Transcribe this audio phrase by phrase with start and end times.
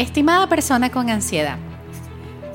[0.00, 1.58] Estimada persona con ansiedad,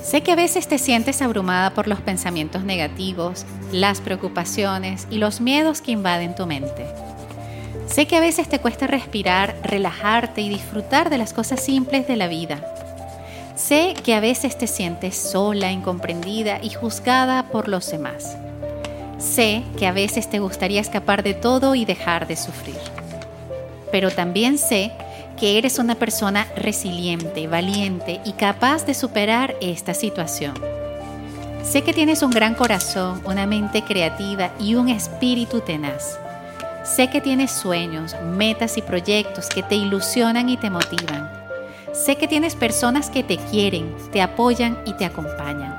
[0.04, 5.42] sé que a veces te sientes abrumada por los pensamientos negativos, las preocupaciones y los
[5.42, 6.88] miedos que invaden tu mente.
[7.86, 12.16] Sé que a veces te cuesta respirar, relajarte y disfrutar de las cosas simples de
[12.16, 12.66] la vida.
[13.56, 18.38] Sé que a veces te sientes sola, incomprendida y juzgada por los demás.
[19.20, 22.80] Sé que a veces te gustaría escapar de todo y dejar de sufrir.
[23.92, 24.92] Pero también sé
[25.38, 30.54] que eres una persona resiliente, valiente y capaz de superar esta situación.
[31.64, 36.20] Sé que tienes un gran corazón, una mente creativa y un espíritu tenaz.
[36.84, 41.30] Sé que tienes sueños, metas y proyectos que te ilusionan y te motivan.
[41.92, 45.76] Sé que tienes personas que te quieren, te apoyan y te acompañan.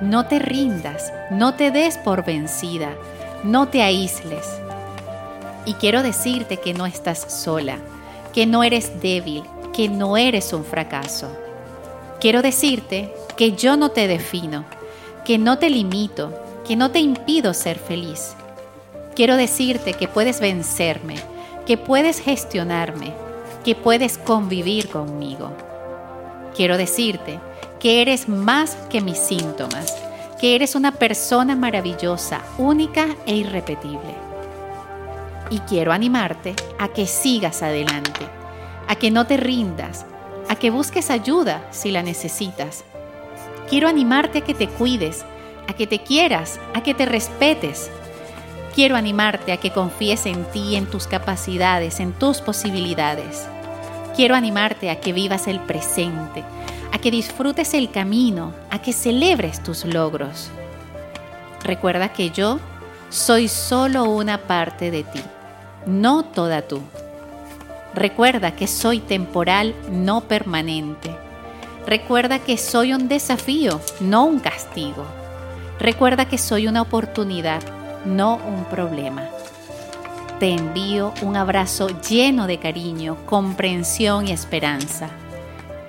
[0.00, 2.94] No te rindas, no te des por vencida,
[3.44, 4.48] no te aísles.
[5.66, 7.78] Y quiero decirte que no estás sola
[8.32, 11.30] que no eres débil, que no eres un fracaso.
[12.20, 14.64] Quiero decirte que yo no te defino,
[15.24, 16.32] que no te limito,
[16.66, 18.34] que no te impido ser feliz.
[19.14, 21.16] Quiero decirte que puedes vencerme,
[21.66, 23.12] que puedes gestionarme,
[23.64, 25.52] que puedes convivir conmigo.
[26.56, 27.38] Quiero decirte
[27.80, 29.94] que eres más que mis síntomas,
[30.40, 34.31] que eres una persona maravillosa, única e irrepetible
[35.50, 38.26] y quiero animarte a que sigas adelante,
[38.88, 40.06] a que no te rindas,
[40.48, 42.84] a que busques ayuda si la necesitas.
[43.68, 45.24] Quiero animarte a que te cuides,
[45.68, 47.90] a que te quieras, a que te respetes.
[48.74, 53.46] Quiero animarte a que confíes en ti, en tus capacidades, en tus posibilidades.
[54.16, 56.44] Quiero animarte a que vivas el presente,
[56.92, 60.50] a que disfrutes el camino, a que celebres tus logros.
[61.64, 62.58] Recuerda que yo
[63.12, 65.20] soy solo una parte de ti
[65.86, 66.80] no toda tú.
[67.94, 71.14] Recuerda que soy temporal, no permanente.
[71.86, 75.04] Recuerda que soy un desafío, no un castigo.
[75.78, 77.62] Recuerda que soy una oportunidad,
[78.04, 79.28] no un problema.
[80.38, 85.10] Te envío un abrazo lleno de cariño, comprensión y esperanza.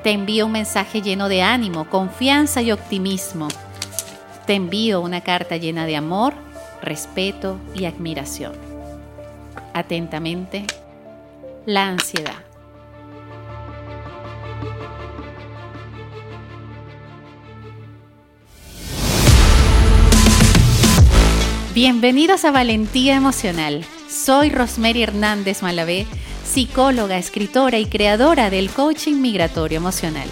[0.04, 3.48] Te envío un mensaje lleno de ánimo, confianza y optimismo.
[4.46, 6.34] Te envío una carta llena de amor,
[6.84, 8.54] respeto y admiración.
[9.74, 10.66] Atentamente,
[11.66, 12.36] la ansiedad.
[21.74, 23.84] Bienvenidos a Valentía Emocional.
[24.08, 26.06] Soy Rosemary Hernández Malavé,
[26.46, 30.28] psicóloga, escritora y creadora del coaching migratorio emocional.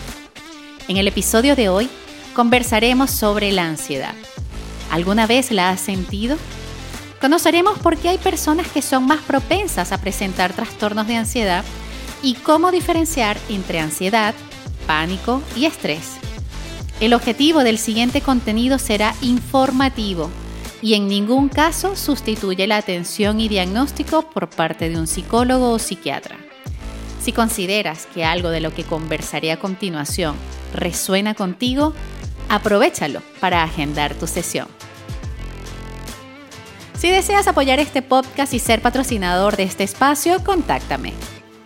[0.88, 1.90] En el episodio de hoy
[2.36, 4.14] conversaremos sobre la ansiedad.
[4.92, 6.38] ¿Alguna vez la has sentido?
[7.22, 11.64] Conoceremos por qué hay personas que son más propensas a presentar trastornos de ansiedad
[12.22, 14.36] y cómo diferenciar entre ansiedad,
[14.86, 16.18] pánico y estrés.
[17.00, 20.30] El objetivo del siguiente contenido será informativo
[20.82, 25.80] y en ningún caso sustituye la atención y diagnóstico por parte de un psicólogo o
[25.80, 26.38] psiquiatra.
[27.24, 30.36] Si consideras que algo de lo que conversaré a continuación
[30.74, 31.94] resuena contigo,
[32.50, 34.81] aprovechalo para agendar tu sesión.
[37.02, 41.14] Si deseas apoyar este podcast y ser patrocinador de este espacio, contáctame.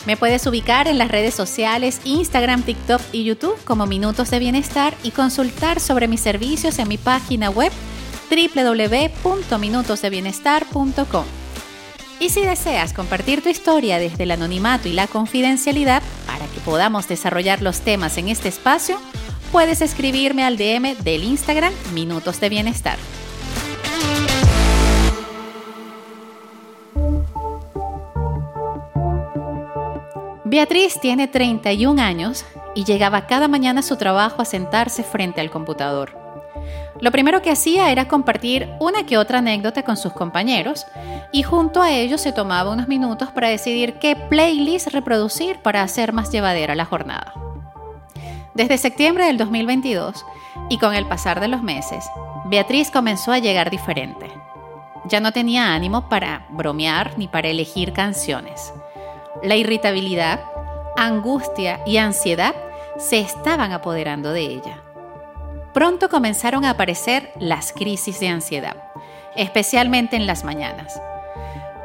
[0.06, 4.96] Me puedes ubicar en las redes sociales Instagram, TikTok y YouTube como Minutos de Bienestar
[5.03, 7.73] y consultar sobre mis servicios en mi página web
[8.29, 11.25] www.minutosdebienestar.com.
[12.22, 17.09] Y si deseas compartir tu historia desde el anonimato y la confidencialidad para que podamos
[17.09, 18.97] desarrollar los temas en este espacio,
[19.52, 22.97] puedes escribirme al DM del Instagram Minutos de Bienestar.
[30.55, 32.45] Beatriz tiene 31 años
[32.75, 36.17] y llegaba cada mañana a su trabajo a sentarse frente al computador.
[37.01, 40.88] Lo primero que hacía era compartir una que otra anécdota con sus compañeros
[41.33, 46.13] y junto a ellos se tomaba unos minutos para decidir qué playlist reproducir para hacer
[46.13, 47.34] más llevadera la jornada.
[48.53, 50.25] Desde septiembre del 2022
[50.69, 52.05] y con el pasar de los meses,
[52.46, 54.31] Beatriz comenzó a llegar diferente.
[55.03, 58.72] Ya no tenía ánimo para bromear ni para elegir canciones.
[59.43, 60.40] La irritabilidad,
[60.96, 62.55] angustia y ansiedad
[62.97, 64.82] se estaban apoderando de ella.
[65.73, 68.78] Pronto comenzaron a aparecer las crisis de ansiedad,
[69.35, 71.02] especialmente en las mañanas.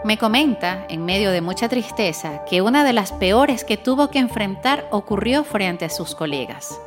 [0.05, 4.21] Me comenta, en medio de mucha tristeza, que una de las peores que tuvo que
[4.21, 6.81] enfrentar ocurrió frente a sus colegas.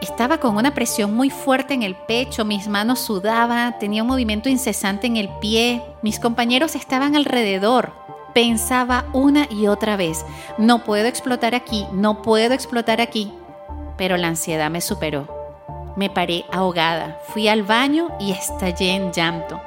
[0.00, 4.48] Estaba con una presión muy fuerte en el pecho, mis manos sudaban, tenía un movimiento
[4.48, 7.92] incesante en el pie, mis compañeros estaban alrededor,
[8.34, 10.24] Pensaba una y otra vez,
[10.58, 13.32] no puedo explotar aquí, no puedo explotar aquí.
[13.96, 15.26] Pero la ansiedad me superó.
[15.96, 19.60] Me paré ahogada, fui al baño y estallé en llanto.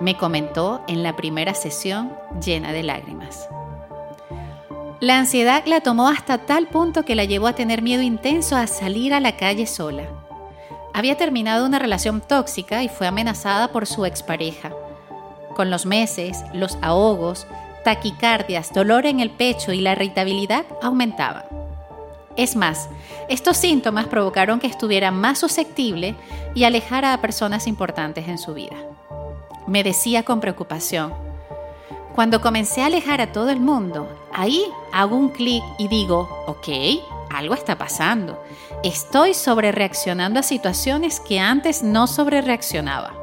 [0.00, 2.12] Me comentó en la primera sesión
[2.42, 3.48] llena de lágrimas.
[5.00, 8.66] La ansiedad la tomó hasta tal punto que la llevó a tener miedo intenso a
[8.66, 10.04] salir a la calle sola.
[10.92, 14.72] Había terminado una relación tóxica y fue amenazada por su expareja.
[15.54, 17.46] Con los meses, los ahogos,
[17.84, 21.44] taquicardias, dolor en el pecho y la irritabilidad aumentaban.
[22.36, 22.88] Es más,
[23.28, 26.14] estos síntomas provocaron que estuviera más susceptible
[26.54, 28.76] y alejara a personas importantes en su vida.
[29.66, 31.12] Me decía con preocupación,
[32.14, 36.68] cuando comencé a alejar a todo el mundo, ahí hago un clic y digo, ok,
[37.30, 38.42] algo está pasando.
[38.82, 43.19] Estoy sobrereaccionando a situaciones que antes no sobrereaccionaba.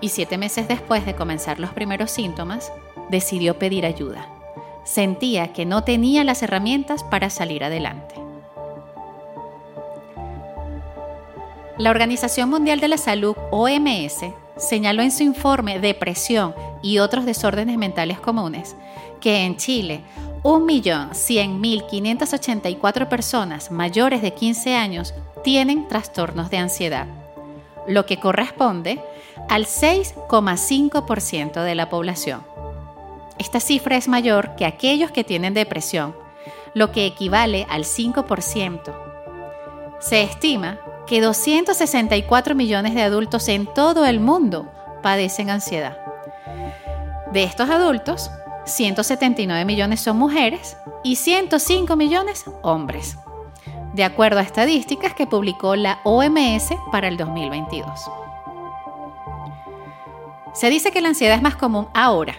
[0.00, 2.72] Y siete meses después de comenzar los primeros síntomas,
[3.08, 4.28] decidió pedir ayuda.
[4.84, 8.14] Sentía que no tenía las herramientas para salir adelante.
[11.78, 14.24] La Organización Mundial de la Salud, OMS,
[14.56, 18.74] señaló en su informe Depresión y otros desórdenes mentales comunes
[19.20, 20.00] que en Chile
[20.42, 25.12] 1.100.584 personas mayores de 15 años
[25.42, 27.06] tienen trastornos de ansiedad,
[27.86, 29.00] lo que corresponde
[29.48, 32.44] al 6,5% de la población.
[33.38, 36.16] Esta cifra es mayor que aquellos que tienen depresión,
[36.74, 38.94] lo que equivale al 5%.
[40.00, 44.70] Se estima que 264 millones de adultos en todo el mundo
[45.02, 45.98] padecen ansiedad.
[47.32, 48.30] De estos adultos,
[48.64, 53.16] 179 millones son mujeres y 105 millones hombres,
[53.96, 58.10] de acuerdo a estadísticas que publicó la OMS para el 2022.
[60.52, 62.34] Se dice que la ansiedad es más común ahora,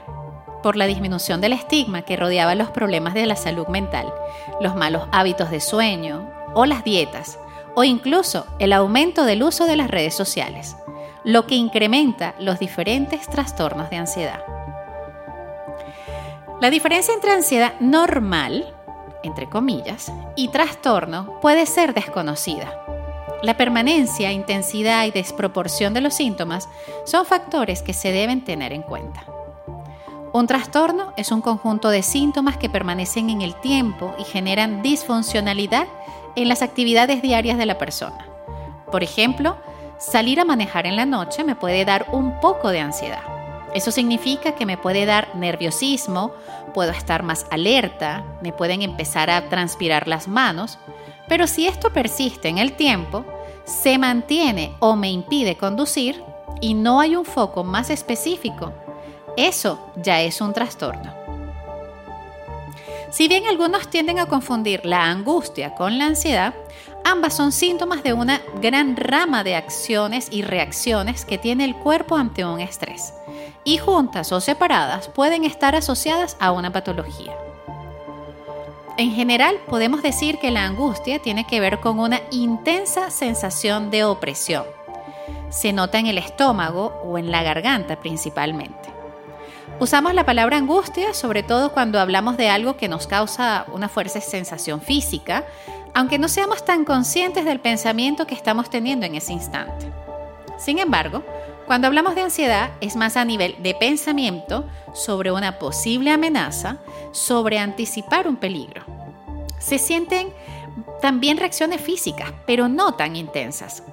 [0.62, 4.14] por la disminución del estigma que rodeaba los problemas de la salud mental,
[4.62, 7.40] los malos hábitos de sueño o las dietas,
[7.74, 10.78] o incluso el aumento del uso de las redes sociales,
[11.24, 14.44] lo que incrementa los diferentes trastornos de ansiedad.
[16.62, 18.77] La diferencia entre ansiedad normal,
[19.28, 22.84] entre comillas, y trastorno puede ser desconocida.
[23.44, 26.68] La permanencia, intensidad y desproporción de los síntomas
[27.06, 29.26] son factores que se deben tener en cuenta.
[30.34, 35.88] Un trastorno es un conjunto de síntomas que permanecen en el tiempo y generan disfuncionalidad
[36.36, 38.28] en las actividades diarias de la persona.
[38.92, 39.58] Por ejemplo,
[40.00, 43.37] salir a manejar en la noche me puede dar un poco de ansiedad.
[43.74, 46.32] Eso significa que me puede dar nerviosismo,
[46.74, 50.80] puedo estar más alerta, me pueden empezar a transpirar las manos,
[51.28, 53.26] pero si esto persiste en el tiempo,
[53.66, 56.24] se mantiene o me impide conducir
[56.62, 58.74] y no hay un foco más específico,
[59.36, 61.14] eso ya es un trastorno.
[63.12, 66.54] Si bien algunos tienden a confundir la angustia con la ansiedad,
[67.04, 72.16] ambas son síntomas de una gran rama de acciones y reacciones que tiene el cuerpo
[72.16, 73.14] ante un estrés
[73.68, 77.36] y juntas o separadas pueden estar asociadas a una patología.
[78.98, 84.06] En general, podemos decir que la angustia tiene que ver con una intensa sensación de
[84.06, 84.64] opresión.
[85.50, 88.90] Se nota en el estómago o en la garganta principalmente.
[89.82, 94.22] Usamos la palabra angustia sobre todo cuando hablamos de algo que nos causa una fuerte
[94.22, 95.44] sensación física,
[95.94, 99.92] aunque no seamos tan conscientes del pensamiento que estamos teniendo en ese instante.
[100.58, 101.22] Sin embargo,
[101.68, 106.78] cuando hablamos de ansiedad es más a nivel de pensamiento sobre una posible amenaza,
[107.12, 108.84] sobre anticipar un peligro.
[109.60, 110.30] Se sienten
[111.02, 113.84] también reacciones físicas, pero no tan intensas.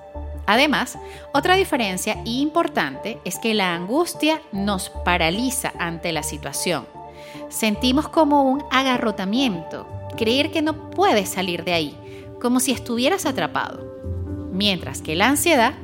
[0.46, 0.98] Además,
[1.32, 6.86] otra diferencia importante es que la angustia nos paraliza ante la situación.
[7.48, 11.98] Sentimos como un agarrotamiento, creer que no puedes salir de ahí,
[12.40, 13.92] como si estuvieras atrapado.
[14.52, 15.74] Mientras que la ansiedad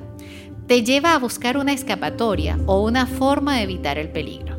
[0.71, 4.57] te lleva a buscar una escapatoria o una forma de evitar el peligro.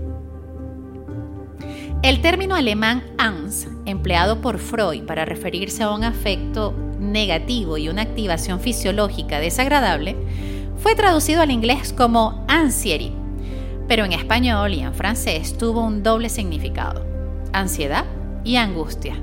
[2.03, 8.01] El término alemán Angst, empleado por Freud para referirse a un afecto negativo y una
[8.01, 10.17] activación fisiológica desagradable,
[10.75, 13.13] fue traducido al inglés como anxiety,
[13.87, 17.05] pero en español y en francés tuvo un doble significado,
[17.53, 18.03] ansiedad
[18.43, 19.15] y angustia.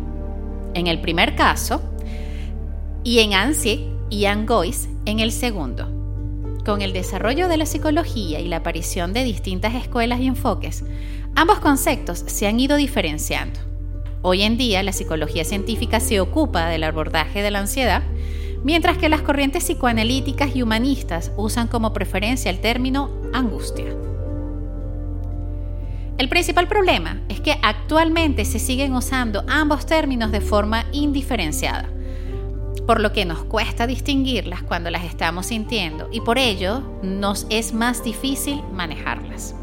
[0.72, 1.82] En el primer caso,
[3.04, 5.97] y en ansie y angois en el segundo.
[6.68, 10.84] Con el desarrollo de la psicología y la aparición de distintas escuelas y enfoques,
[11.34, 13.58] ambos conceptos se han ido diferenciando.
[14.20, 18.02] Hoy en día la psicología científica se ocupa del abordaje de la ansiedad,
[18.64, 23.86] mientras que las corrientes psicoanalíticas y humanistas usan como preferencia el término angustia.
[26.18, 31.88] El principal problema es que actualmente se siguen usando ambos términos de forma indiferenciada,
[32.88, 37.74] por lo que nos cuesta distinguirlas cuando las estamos sintiendo y por ello nos es
[37.74, 39.54] más difícil manejarlas.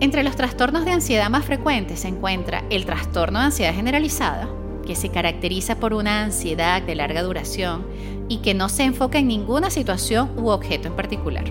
[0.00, 4.48] Entre los trastornos de ansiedad más frecuentes se encuentra el trastorno de ansiedad generalizada,
[4.86, 7.86] que se caracteriza por una ansiedad de larga duración
[8.30, 11.44] y que no se enfoca en ninguna situación u objeto en particular.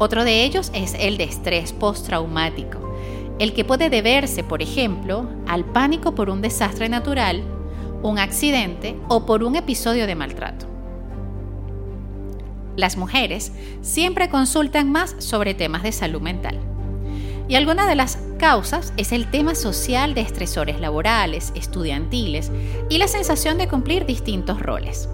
[0.00, 2.92] Otro de ellos es el de estrés postraumático,
[3.38, 7.44] el que puede deberse, por ejemplo, al pánico por un desastre natural,
[8.02, 10.66] un accidente o por un episodio de maltrato.
[12.76, 13.52] Las mujeres
[13.82, 16.58] siempre consultan más sobre temas de salud mental.
[17.48, 22.52] Y alguna de las causas es el tema social de estresores laborales, estudiantiles
[22.88, 25.08] y la sensación de cumplir distintos roles.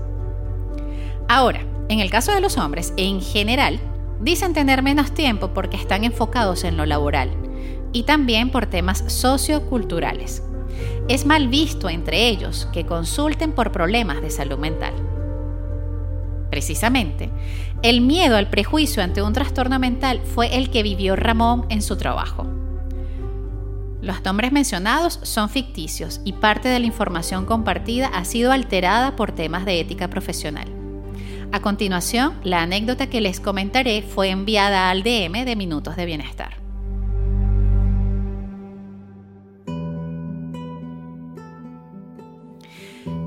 [1.28, 3.80] Ahora, en el caso de los hombres, en general,
[4.20, 7.30] Dicen tener menos tiempo porque están enfocados en lo laboral
[7.92, 10.42] y también por temas socioculturales.
[11.06, 14.94] Es mal visto entre ellos que consulten por problemas de salud mental.
[16.50, 17.30] Precisamente,
[17.82, 21.96] el miedo al prejuicio ante un trastorno mental fue el que vivió Ramón en su
[21.96, 22.46] trabajo.
[24.00, 29.32] Los nombres mencionados son ficticios y parte de la información compartida ha sido alterada por
[29.32, 30.68] temas de ética profesional.
[31.52, 36.63] A continuación, la anécdota que les comentaré fue enviada al DM de Minutos de Bienestar.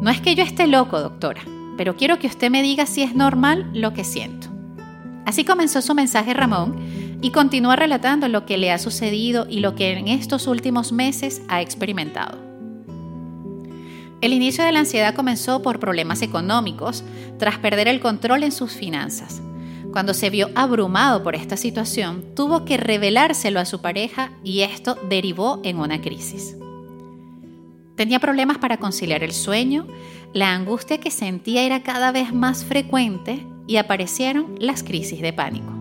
[0.01, 1.41] No es que yo esté loco, doctora,
[1.75, 4.47] pero quiero que usted me diga si es normal lo que siento.
[5.25, 9.75] Así comenzó su mensaje Ramón y continúa relatando lo que le ha sucedido y lo
[9.75, 12.37] que en estos últimos meses ha experimentado.
[14.21, 17.03] El inicio de la ansiedad comenzó por problemas económicos,
[17.37, 19.41] tras perder el control en sus finanzas.
[19.91, 24.95] Cuando se vio abrumado por esta situación, tuvo que revelárselo a su pareja y esto
[25.09, 26.55] derivó en una crisis.
[27.97, 29.87] Tenía problemas para conciliar el sueño,
[30.31, 35.73] la angustia que sentía era cada vez más frecuente y aparecieron las crisis de pánico.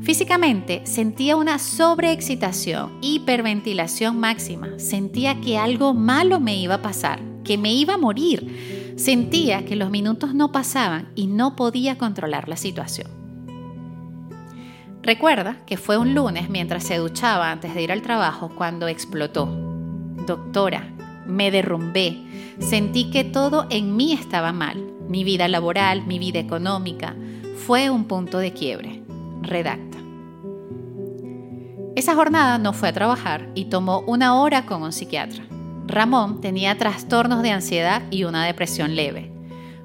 [0.00, 7.58] Físicamente sentía una sobreexcitación, hiperventilación máxima, sentía que algo malo me iba a pasar, que
[7.58, 12.56] me iba a morir, sentía que los minutos no pasaban y no podía controlar la
[12.56, 13.08] situación.
[15.02, 19.46] Recuerda que fue un lunes mientras se duchaba antes de ir al trabajo cuando explotó.
[20.26, 20.94] Doctora,
[21.28, 22.18] me derrumbé,
[22.58, 27.14] sentí que todo en mí estaba mal, mi vida laboral, mi vida económica,
[27.66, 29.02] fue un punto de quiebre.
[29.42, 29.98] Redacta.
[31.94, 35.44] Esa jornada no fue a trabajar y tomó una hora con un psiquiatra.
[35.86, 39.32] Ramón tenía trastornos de ansiedad y una depresión leve.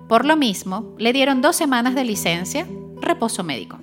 [0.07, 2.67] Por lo mismo, le dieron dos semanas de licencia,
[3.01, 3.79] reposo médico.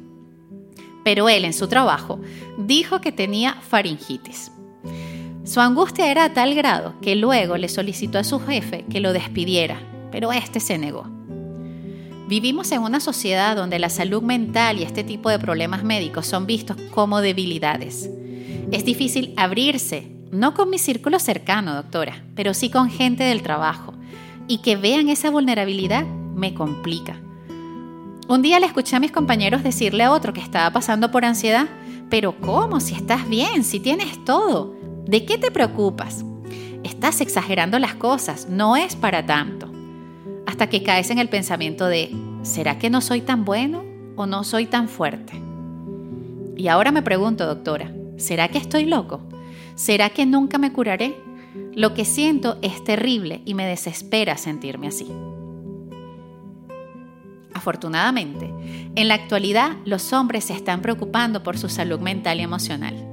[1.03, 2.21] Pero él en su trabajo
[2.59, 4.53] dijo que tenía faringitis.
[5.45, 9.13] Su angustia era a tal grado que luego le solicitó a su jefe que lo
[9.13, 9.81] despidiera,
[10.13, 11.07] pero este se negó.
[12.29, 16.47] Vivimos en una sociedad donde la salud mental y este tipo de problemas médicos son
[16.47, 18.09] vistos como debilidades.
[18.71, 23.95] Es difícil abrirse, no con mi círculo cercano, doctora, pero sí con gente del trabajo.
[24.47, 27.17] Y que vean esa vulnerabilidad me complica.
[28.29, 31.67] Un día le escuché a mis compañeros decirle a otro que estaba pasando por ansiedad,
[32.11, 32.79] pero ¿cómo?
[32.79, 34.77] Si estás bien, si tienes todo,
[35.11, 36.25] ¿de qué te preocupas?
[36.85, 39.69] Estás exagerando las cosas, no es para tanto
[40.47, 43.85] hasta que caes en el pensamiento de, ¿será que no soy tan bueno
[44.17, 45.41] o no soy tan fuerte?
[46.57, 49.21] Y ahora me pregunto, doctora, ¿será que estoy loco?
[49.75, 51.17] ¿Será que nunca me curaré?
[51.75, 55.11] Lo que siento es terrible y me desespera sentirme así.
[57.55, 58.53] Afortunadamente,
[58.95, 63.10] en la actualidad los hombres se están preocupando por su salud mental y emocional.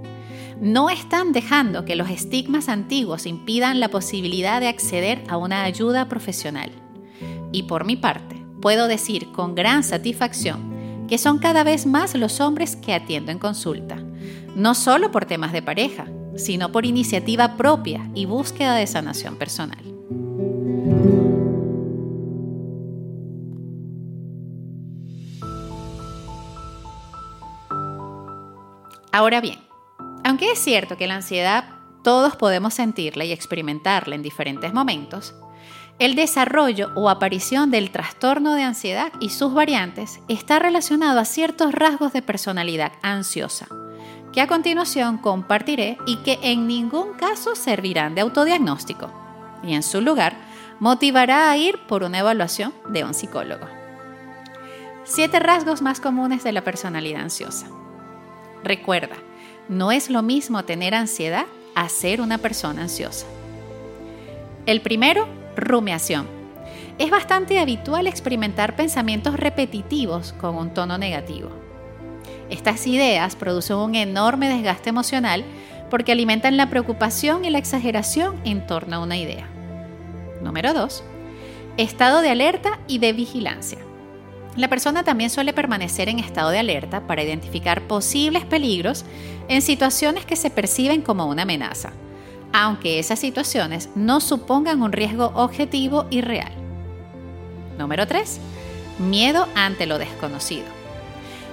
[0.62, 6.10] No están dejando que los estigmas antiguos impidan la posibilidad de acceder a una ayuda
[6.10, 6.72] profesional.
[7.52, 12.42] Y por mi parte, puedo decir con gran satisfacción que son cada vez más los
[12.42, 13.98] hombres que atiendo en consulta,
[14.56, 19.84] no solo por temas de pareja, sino por iniciativa propia y búsqueda de sanación personal.
[29.12, 29.67] Ahora bien,
[30.38, 31.64] aunque es cierto que la ansiedad
[32.04, 35.34] todos podemos sentirla y experimentarla en diferentes momentos,
[35.98, 41.74] el desarrollo o aparición del trastorno de ansiedad y sus variantes está relacionado a ciertos
[41.74, 43.68] rasgos de personalidad ansiosa,
[44.32, 49.12] que a continuación compartiré y que en ningún caso servirán de autodiagnóstico,
[49.64, 50.38] y en su lugar
[50.80, 53.66] motivará a ir por una evaluación de un psicólogo.
[55.04, 57.66] Siete rasgos más comunes de la personalidad ansiosa.
[58.64, 59.16] Recuerda,
[59.70, 61.46] No es lo mismo tener ansiedad
[61.76, 63.26] a ser una persona ansiosa.
[64.66, 66.26] El primero, rumiación.
[66.98, 71.50] Es bastante habitual experimentar pensamientos repetitivos con un tono negativo.
[72.50, 75.44] Estas ideas producen un enorme desgaste emocional
[75.90, 79.50] porque alimentan la preocupación y la exageración en torno a una idea.
[80.42, 81.04] Número 2.
[81.76, 83.87] Estado de alerta y de vigilancia.
[84.58, 89.06] La persona también suele permanecer en estado de alerta para identificar posibles peligros
[89.48, 91.92] en situaciones que se perciben como una amenaza,
[92.52, 96.52] aunque esas situaciones no supongan un riesgo objetivo y real.
[97.78, 98.40] Número 3.
[98.98, 100.66] Miedo ante lo desconocido.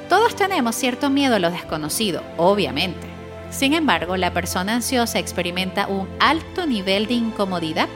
[0.08, 3.06] Todos tenemos cierto miedo a lo desconocido, obviamente.
[3.50, 7.88] Sin embargo, la persona ansiosa experimenta un alto nivel de incomodidad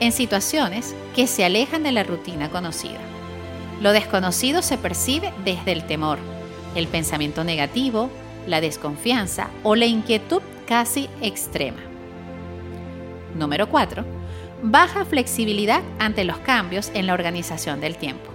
[0.00, 2.98] en situaciones que se alejan de la rutina conocida.
[3.80, 6.18] Lo desconocido se percibe desde el temor,
[6.74, 8.10] el pensamiento negativo,
[8.46, 11.78] la desconfianza o la inquietud casi extrema.
[13.36, 14.04] Número 4.
[14.62, 18.32] Baja flexibilidad ante los cambios en la organización del tiempo.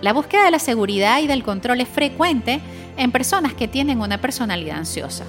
[0.00, 2.60] La búsqueda de la seguridad y del control es frecuente
[2.96, 5.24] en personas que tienen una personalidad ansiosa.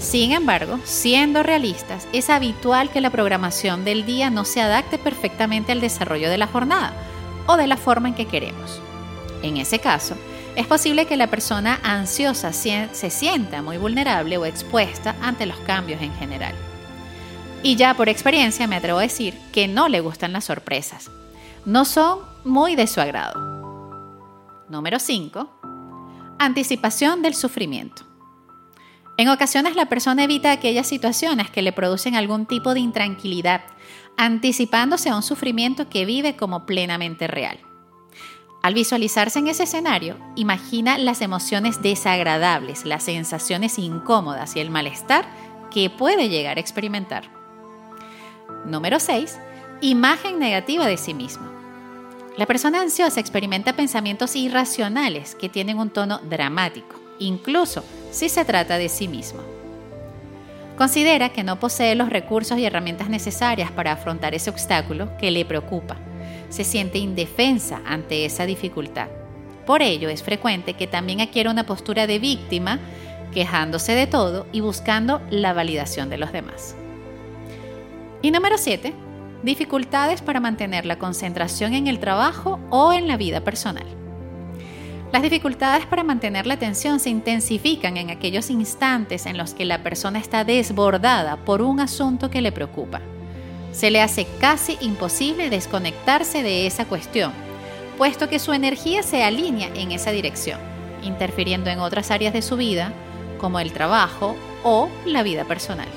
[0.00, 5.70] Sin embargo, siendo realistas, es habitual que la programación del día no se adapte perfectamente
[5.70, 6.92] al desarrollo de la jornada
[7.46, 8.80] o de la forma en que queremos.
[9.42, 10.16] En ese caso,
[10.56, 16.00] es posible que la persona ansiosa se sienta muy vulnerable o expuesta ante los cambios
[16.00, 16.54] en general.
[17.62, 21.10] Y ya por experiencia me atrevo a decir que no le gustan las sorpresas.
[21.64, 23.56] No son muy de su agrado.
[24.68, 26.36] Número 5.
[26.38, 28.02] Anticipación del sufrimiento.
[29.18, 33.62] En ocasiones la persona evita aquellas situaciones que le producen algún tipo de intranquilidad,
[34.16, 37.58] anticipándose a un sufrimiento que vive como plenamente real.
[38.62, 45.24] Al visualizarse en ese escenario, imagina las emociones desagradables, las sensaciones incómodas y el malestar
[45.70, 47.30] que puede llegar a experimentar.
[48.64, 49.38] Número 6.
[49.82, 51.46] Imagen negativa de sí mismo.
[52.36, 58.78] La persona ansiosa experimenta pensamientos irracionales que tienen un tono dramático, incluso si se trata
[58.78, 59.40] de sí mismo.
[60.76, 65.46] Considera que no posee los recursos y herramientas necesarias para afrontar ese obstáculo que le
[65.46, 65.96] preocupa.
[66.50, 69.08] Se siente indefensa ante esa dificultad.
[69.64, 72.78] Por ello es frecuente que también adquiera una postura de víctima,
[73.32, 76.76] quejándose de todo y buscando la validación de los demás.
[78.20, 78.92] Y número 7.
[79.42, 83.86] Dificultades para mantener la concentración en el trabajo o en la vida personal.
[85.16, 89.82] Las dificultades para mantener la atención se intensifican en aquellos instantes en los que la
[89.82, 93.00] persona está desbordada por un asunto que le preocupa.
[93.72, 97.32] Se le hace casi imposible desconectarse de esa cuestión,
[97.96, 100.60] puesto que su energía se alinea en esa dirección,
[101.02, 102.92] interfiriendo en otras áreas de su vida,
[103.38, 105.88] como el trabajo o la vida personal.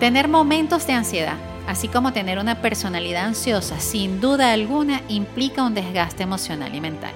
[0.00, 5.74] Tener momentos de ansiedad así como tener una personalidad ansiosa, sin duda alguna implica un
[5.74, 7.12] desgaste emocional y mental.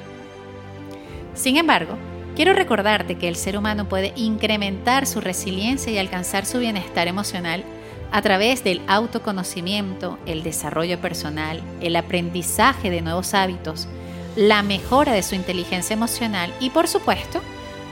[1.35, 1.96] Sin embargo,
[2.35, 7.64] quiero recordarte que el ser humano puede incrementar su resiliencia y alcanzar su bienestar emocional
[8.12, 13.88] a través del autoconocimiento, el desarrollo personal, el aprendizaje de nuevos hábitos,
[14.37, 17.40] la mejora de su inteligencia emocional y, por supuesto,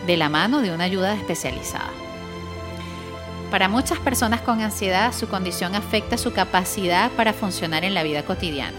[0.06, 2.03] de la mano de una ayuda especializada.
[3.50, 8.24] Para muchas personas con ansiedad, su condición afecta su capacidad para funcionar en la vida
[8.24, 8.76] cotidiana.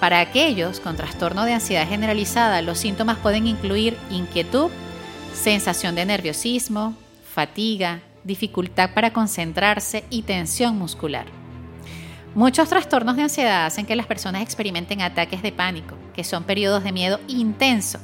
[0.00, 4.70] Para aquellos con trastorno de ansiedad generalizada, los síntomas pueden incluir inquietud,
[5.34, 6.94] sensación de nerviosismo,
[7.34, 11.26] fatiga, dificultad para concentrarse y tensión muscular.
[12.34, 16.82] Muchos trastornos de ansiedad hacen que las personas experimenten ataques de pánico, que son periodos
[16.84, 17.98] de miedo intenso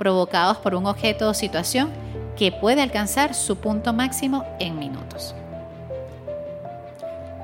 [0.00, 1.90] provocados por un objeto o situación
[2.34, 5.09] que puede alcanzar su punto máximo en minutos.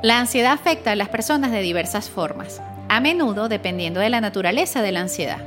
[0.03, 4.83] La ansiedad afecta a las personas de diversas formas, a menudo dependiendo de la naturaleza
[4.83, 5.39] de la ansiedad,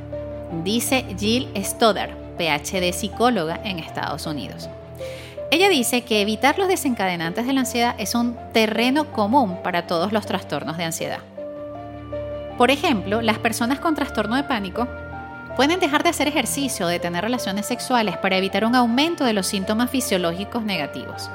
[0.64, 4.68] dice Jill Stoddard, PhD psicóloga en Estados Unidos.
[5.52, 10.12] Ella dice que evitar los desencadenantes de la ansiedad es un terreno común para todos
[10.12, 11.20] los trastornos de ansiedad.
[12.58, 14.86] Por ejemplo, las personas con trastorno de pánico
[15.56, 19.32] Pueden dejar de hacer ejercicio o de tener relaciones sexuales para evitar un aumento de
[19.32, 21.28] los síntomas fisiológicos negativos.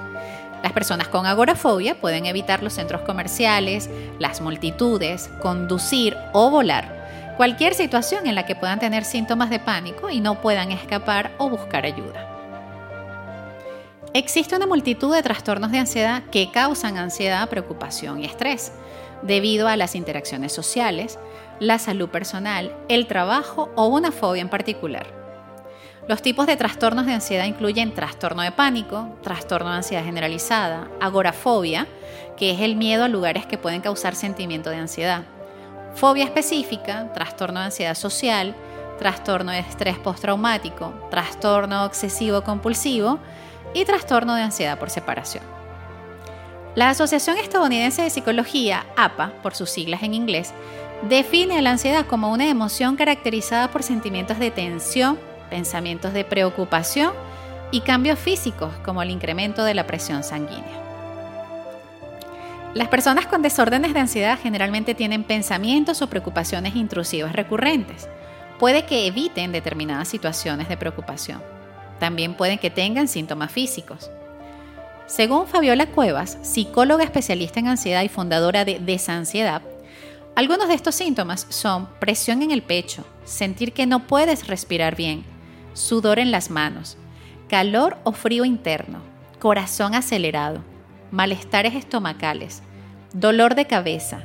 [0.65, 7.35] Las personas con agorafobia pueden evitar los centros comerciales, las multitudes, conducir o volar.
[7.37, 11.51] Cualquier situación en la que puedan tener síntomas de pánico y no puedan escapar o
[11.51, 12.27] buscar ayuda.
[14.15, 18.71] Existe una multitud de trastornos de ansiedad que causan ansiedad, preocupación y estrés,
[19.21, 21.19] debido a las interacciones sociales,
[21.59, 25.24] la salud personal, el trabajo o una fobia en particular.
[26.07, 31.87] Los tipos de trastornos de ansiedad incluyen trastorno de pánico, trastorno de ansiedad generalizada, agorafobia,
[32.37, 35.23] que es el miedo a lugares que pueden causar sentimiento de ansiedad,
[35.95, 38.55] fobia específica, trastorno de ansiedad social,
[38.99, 43.17] trastorno de estrés postraumático, trastorno obsesivo compulsivo
[43.73, 45.43] y trastorno de ansiedad por separación.
[46.75, 50.53] La Asociación Estadounidense de Psicología, APA, por sus siglas en inglés,
[51.09, 55.17] define la ansiedad como una emoción caracterizada por sentimientos de tensión,
[55.49, 57.13] pensamientos de preocupación
[57.71, 60.81] y cambios físicos como el incremento de la presión sanguínea.
[62.73, 68.09] Las personas con desórdenes de ansiedad generalmente tienen pensamientos o preocupaciones intrusivas recurrentes.
[68.59, 71.41] Puede que eviten determinadas situaciones de preocupación.
[71.99, 74.11] También pueden que tengan síntomas físicos.
[75.05, 79.61] Según Fabiola Cuevas, psicóloga especialista en ansiedad y fundadora de Desansiedad,
[80.35, 85.23] algunos de estos síntomas son presión en el pecho, sentir que no puedes respirar bien,
[85.75, 86.97] sudor en las manos,
[87.47, 88.99] calor o frío interno,
[89.39, 90.61] corazón acelerado,
[91.11, 92.63] malestares estomacales,
[93.13, 94.23] dolor de cabeza,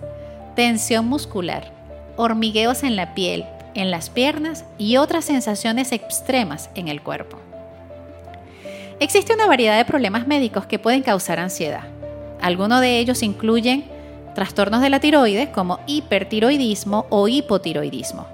[0.57, 1.75] tensión muscular,
[2.17, 7.39] hormigueos en la piel, en las piernas y otras sensaciones extremas en el cuerpo.
[9.01, 11.85] Existe una variedad de problemas médicos que pueden causar ansiedad.
[12.41, 13.85] Algunos de ellos incluyen
[14.35, 18.27] trastornos de la tiroides como hipertiroidismo o hipotiroidismo,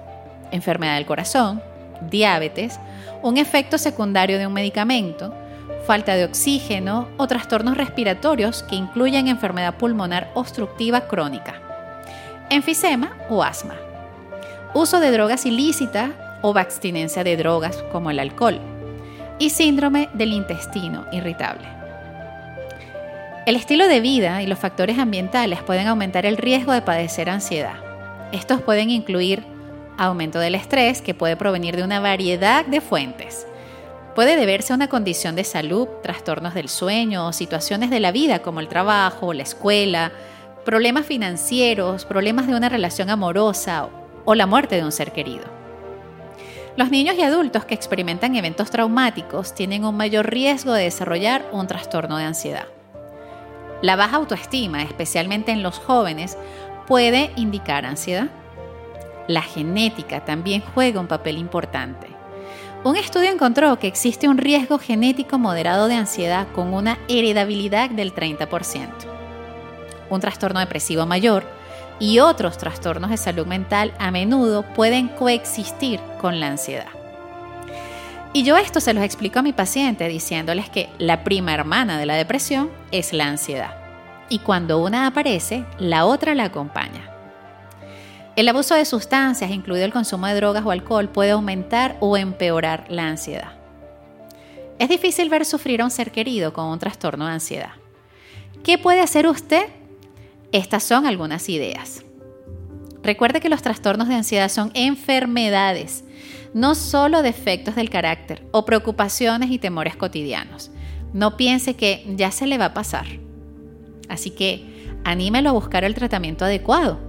[0.51, 1.61] enfermedad del corazón,
[2.01, 2.79] diabetes,
[3.21, 5.33] un efecto secundario de un medicamento,
[5.85, 11.61] falta de oxígeno o trastornos respiratorios que incluyen enfermedad pulmonar obstructiva crónica,
[12.49, 13.75] enfisema o asma,
[14.73, 18.59] uso de drogas ilícitas o abstinencia de drogas como el alcohol
[19.39, 21.67] y síndrome del intestino irritable.
[23.45, 27.75] El estilo de vida y los factores ambientales pueden aumentar el riesgo de padecer ansiedad.
[28.33, 29.45] Estos pueden incluir
[29.97, 33.47] aumento del estrés, que puede provenir de una variedad de fuentes.
[34.15, 38.39] Puede deberse a una condición de salud, trastornos del sueño o situaciones de la vida
[38.39, 40.11] como el trabajo, la escuela,
[40.65, 43.89] problemas financieros, problemas de una relación amorosa
[44.25, 45.45] o la muerte de un ser querido.
[46.77, 51.65] Los niños y adultos que experimentan eventos traumáticos tienen un mayor riesgo de desarrollar un
[51.65, 52.67] trastorno de ansiedad.
[53.81, 56.37] La baja autoestima, especialmente en los jóvenes,
[56.87, 58.29] puede indicar ansiedad.
[59.27, 62.07] La genética también juega un papel importante.
[62.83, 68.13] Un estudio encontró que existe un riesgo genético moderado de ansiedad con una heredabilidad del
[68.13, 68.89] 30%.
[70.09, 71.43] Un trastorno depresivo mayor
[71.99, 76.87] y otros trastornos de salud mental a menudo pueden coexistir con la ansiedad.
[78.33, 82.05] Y yo esto se los explico a mi paciente diciéndoles que la prima hermana de
[82.05, 83.75] la depresión es la ansiedad.
[84.29, 87.06] Y cuando una aparece, la otra la acompaña.
[88.37, 92.85] El abuso de sustancias, incluido el consumo de drogas o alcohol, puede aumentar o empeorar
[92.87, 93.53] la ansiedad.
[94.77, 97.71] Es difícil ver sufrir a un ser querido con un trastorno de ansiedad.
[98.63, 99.65] ¿Qué puede hacer usted?
[100.51, 102.05] Estas son algunas ideas.
[103.01, 106.03] Recuerde que los trastornos de ansiedad son enfermedades
[106.53, 110.69] no solo defectos del carácter o preocupaciones y temores cotidianos.
[111.11, 113.07] No piense que ya se le va a pasar.
[114.09, 117.06] Así que anímelo a buscar el tratamiento adecuado.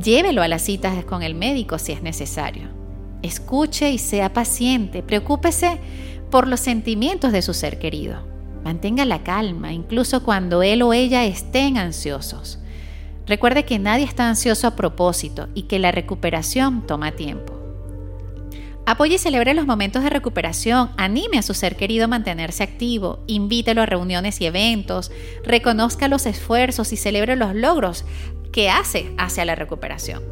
[0.00, 2.68] Llévelo a las citas con el médico si es necesario.
[3.22, 5.02] Escuche y sea paciente.
[5.02, 5.78] Preocúpese
[6.30, 8.26] por los sentimientos de su ser querido.
[8.64, 12.58] Mantenga la calma, incluso cuando él o ella estén ansiosos.
[13.26, 17.58] Recuerde que nadie está ansioso a propósito y que la recuperación toma tiempo.
[18.84, 23.22] Apoye y celebre los momentos de recuperación, anime a su ser querido a mantenerse activo,
[23.28, 25.12] invítelo a reuniones y eventos,
[25.44, 28.04] reconozca los esfuerzos y celebre los logros
[28.52, 30.22] que hace hacia la recuperación.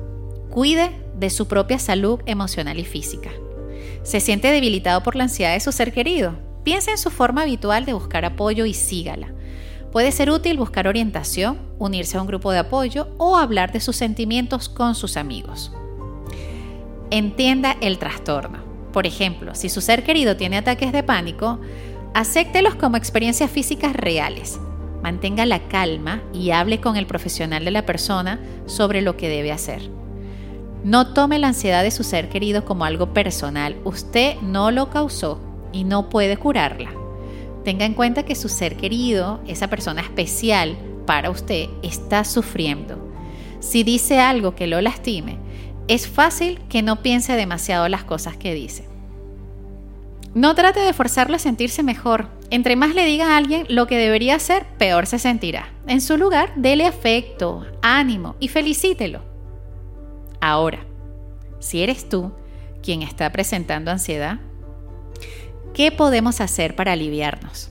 [0.50, 3.30] Cuide de su propia salud emocional y física.
[4.02, 6.34] ¿Se siente debilitado por la ansiedad de su ser querido?
[6.64, 9.32] Piense en su forma habitual de buscar apoyo y sígala.
[9.92, 13.96] Puede ser útil buscar orientación, unirse a un grupo de apoyo o hablar de sus
[13.96, 15.72] sentimientos con sus amigos.
[17.10, 18.58] Entienda el trastorno.
[18.92, 21.60] Por ejemplo, si su ser querido tiene ataques de pánico,
[22.14, 24.60] acéptelos como experiencias físicas reales.
[25.02, 29.52] Mantenga la calma y hable con el profesional de la persona sobre lo que debe
[29.52, 29.90] hacer.
[30.84, 33.76] No tome la ansiedad de su ser querido como algo personal.
[33.84, 35.40] Usted no lo causó
[35.72, 36.90] y no puede curarla.
[37.64, 43.10] Tenga en cuenta que su ser querido, esa persona especial para usted, está sufriendo.
[43.60, 45.38] Si dice algo que lo lastime,
[45.86, 48.88] es fácil que no piense demasiado las cosas que dice.
[50.34, 52.28] No trate de forzarlo a sentirse mejor.
[52.50, 55.72] Entre más le diga a alguien lo que debería hacer, peor se sentirá.
[55.86, 59.22] En su lugar, dele afecto, ánimo y felicítelo.
[60.40, 60.84] Ahora,
[61.60, 62.32] si eres tú
[62.82, 64.40] quien está presentando ansiedad,
[65.74, 67.70] ¿qué podemos hacer para aliviarnos?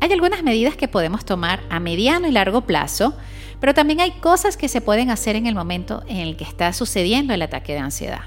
[0.00, 3.14] Hay algunas medidas que podemos tomar a mediano y largo plazo,
[3.60, 6.72] pero también hay cosas que se pueden hacer en el momento en el que está
[6.72, 8.24] sucediendo el ataque de ansiedad.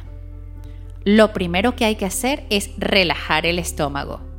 [1.03, 4.32] Lo primero que hay que hacer es relajar el estómago.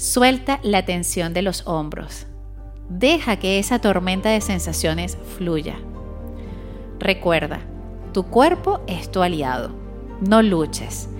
[0.00, 2.26] Suelta la tensión de los hombros.
[2.88, 5.76] Deja que esa tormenta de sensaciones fluya.
[6.98, 7.60] Recuerda,
[8.14, 9.74] tu cuerpo es tu aliado.
[10.22, 11.10] No luches.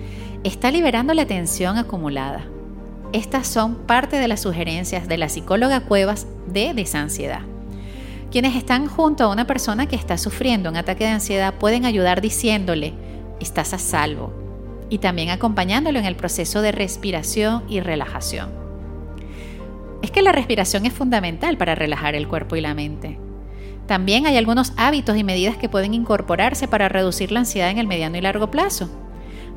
[0.43, 2.43] Está liberando la tensión acumulada.
[3.13, 7.41] Estas son parte de las sugerencias de la psicóloga Cuevas de desansiedad.
[8.31, 12.19] Quienes están junto a una persona que está sufriendo un ataque de ansiedad pueden ayudar
[12.19, 12.95] diciéndole,
[13.39, 14.33] estás a salvo,
[14.89, 18.60] y también acompañándolo en el proceso de respiración y relajación
[20.11, 23.19] que la respiración es fundamental para relajar el cuerpo y la mente.
[23.87, 27.87] También hay algunos hábitos y medidas que pueden incorporarse para reducir la ansiedad en el
[27.87, 28.89] mediano y largo plazo,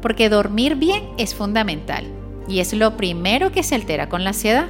[0.00, 2.04] porque dormir bien es fundamental
[2.48, 4.66] y es lo primero que se altera con la ansiedad.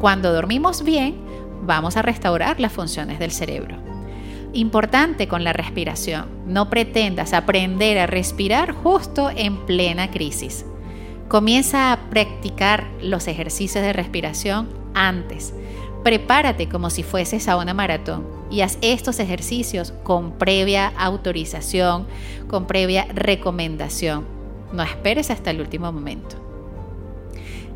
[0.00, 1.16] Cuando dormimos bien,
[1.62, 3.76] vamos a restaurar las funciones del cerebro.
[4.52, 10.64] Importante con la respiración, no pretendas aprender a respirar justo en plena crisis.
[11.28, 15.54] Comienza a practicar los ejercicios de respiración antes.
[16.02, 22.06] Prepárate como si fueses a una maratón y haz estos ejercicios con previa autorización,
[22.48, 24.24] con previa recomendación.
[24.72, 26.36] No esperes hasta el último momento.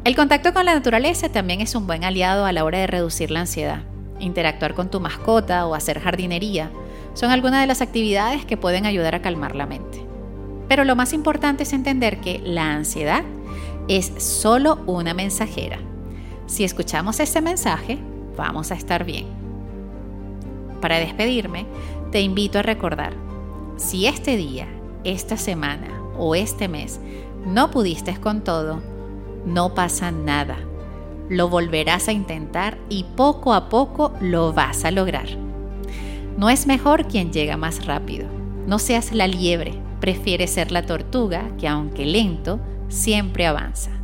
[0.02, 3.30] El contacto con la naturaleza también es un buen aliado a la hora de reducir
[3.30, 3.82] la ansiedad.
[4.18, 6.70] Interactuar con tu mascota o hacer jardinería
[7.14, 10.02] son algunas de las actividades que pueden ayudar a calmar la mente.
[10.68, 13.24] Pero lo más importante es entender que la ansiedad
[13.88, 15.80] es solo una mensajera.
[16.50, 17.96] Si escuchamos este mensaje,
[18.36, 19.26] vamos a estar bien.
[20.80, 21.64] Para despedirme,
[22.10, 23.12] te invito a recordar,
[23.76, 24.66] si este día,
[25.04, 26.98] esta semana o este mes
[27.46, 28.82] no pudiste con todo,
[29.46, 30.58] no pasa nada.
[31.28, 35.28] Lo volverás a intentar y poco a poco lo vas a lograr.
[36.36, 38.26] No es mejor quien llega más rápido.
[38.66, 42.58] No seas la liebre, prefiere ser la tortuga que aunque lento,
[42.88, 43.99] siempre avanza.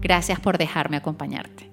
[0.00, 1.70] Gracias por dejarme acompañarte.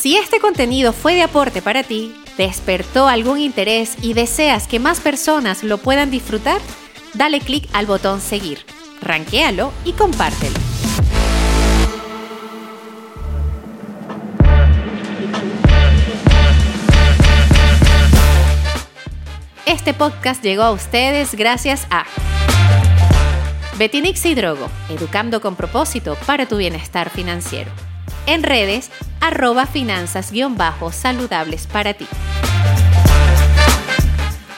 [0.00, 4.98] Si este contenido fue de aporte para ti, despertó algún interés y deseas que más
[4.98, 6.58] personas lo puedan disfrutar,
[7.12, 8.64] dale clic al botón seguir,
[9.02, 10.58] ranquéalo y compártelo.
[19.66, 22.04] Este podcast llegó a ustedes gracias a
[23.80, 27.70] Betinix y Drogo, educando con propósito para tu bienestar financiero.
[28.26, 28.90] En redes,
[29.22, 32.06] arroba finanzas-saludables para ti.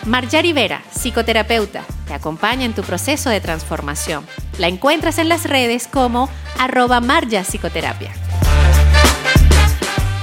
[0.07, 4.27] Marjari Vera, psicoterapeuta, te acompaña en tu proceso de transformación.
[4.59, 8.11] La encuentras en las redes como arroba Marja Psicoterapia.